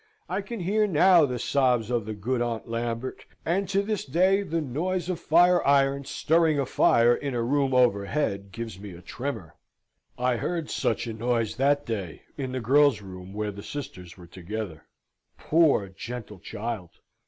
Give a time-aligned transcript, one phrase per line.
[0.27, 4.41] I can hear now the sobs of the good Aunt Lambert, and to this day
[4.41, 9.01] the noise of fire irons stirring a fire in a room overhead gives me a
[9.03, 9.53] tremor.
[10.17, 14.25] I heard such a noise that day in the girls' room where the sisters were
[14.25, 14.87] together.
[15.37, 16.89] Poor, gentle child!